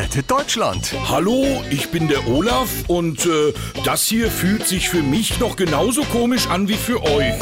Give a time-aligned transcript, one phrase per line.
[0.00, 0.94] rettet Deutschland.
[1.10, 3.52] Hallo, ich bin der Olaf und äh,
[3.84, 7.34] das hier fühlt sich für mich noch genauso komisch an wie für euch.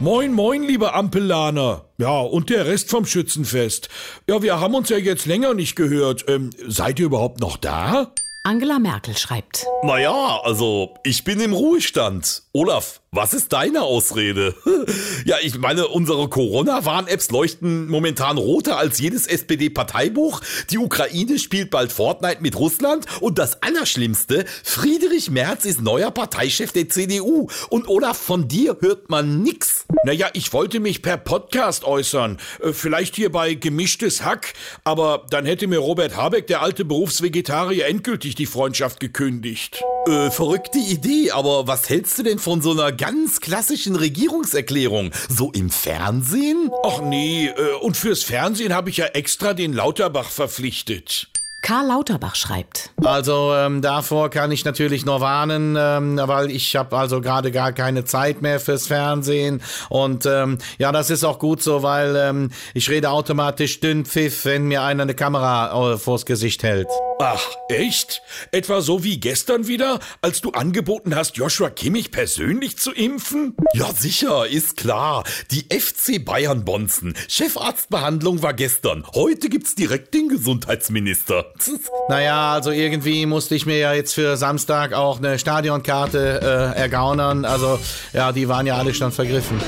[0.00, 1.84] Moin, moin, liebe Ampellaner.
[1.98, 3.88] Ja, und der Rest vom Schützenfest.
[4.28, 6.24] Ja, wir haben uns ja jetzt länger nicht gehört.
[6.26, 8.12] Ähm, seid ihr überhaupt noch da?
[8.42, 9.66] Angela Merkel schreibt.
[9.84, 12.42] Naja, also ich bin im Ruhestand.
[12.56, 14.54] Olaf, was ist deine Ausrede?
[15.26, 20.40] ja, ich meine, unsere Corona-Warn-Apps leuchten momentan roter als jedes SPD-Parteibuch.
[20.70, 23.04] Die Ukraine spielt bald Fortnite mit Russland.
[23.20, 27.48] Und das Allerschlimmste, Friedrich Merz ist neuer Parteichef der CDU.
[27.68, 29.84] Und Olaf, von dir hört man nix.
[30.04, 32.38] Naja, ich wollte mich per Podcast äußern.
[32.62, 34.54] Äh, Vielleicht hier bei Gemischtes Hack.
[34.82, 39.84] Aber dann hätte mir Robert Habeck, der alte Berufsvegetarier, endgültig die Freundschaft gekündigt.
[40.06, 45.10] Äh, verrückte Idee, aber was hältst du denn von so einer ganz klassischen Regierungserklärung?
[45.28, 46.70] So im Fernsehen?
[46.84, 51.28] Ach nee, äh, und fürs Fernsehen habe ich ja extra den Lauterbach verpflichtet.
[51.66, 52.92] Karl Lauterbach schreibt.
[53.04, 57.72] Also ähm, davor kann ich natürlich nur warnen, ähm, weil ich habe also gerade gar
[57.72, 62.50] keine Zeit mehr fürs Fernsehen und ähm, ja, das ist auch gut so, weil ähm,
[62.72, 66.86] ich rede automatisch Dünnpfiff, wenn mir einer eine Kamera äh, vors Gesicht hält.
[67.18, 68.20] Ach, echt?
[68.52, 73.56] Etwa so wie gestern wieder, als du angeboten hast, Joshua Kimmich persönlich zu impfen?
[73.72, 75.24] Ja, sicher, ist klar.
[75.50, 77.14] Die FC Bayern Bonzen.
[77.26, 79.04] Chefarztbehandlung war gestern.
[79.14, 81.54] Heute gibt's direkt den Gesundheitsminister.
[82.08, 87.44] Naja, also irgendwie musste ich mir ja jetzt für Samstag auch eine Stadionkarte äh, ergaunern.
[87.44, 87.78] Also
[88.12, 89.60] ja, die waren ja alle schon vergriffen.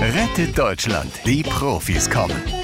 [0.00, 1.12] Rettet Deutschland.
[1.24, 2.63] Die Profis kommen.